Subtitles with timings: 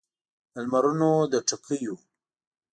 [0.51, 1.95] د لمرونو د ټکېو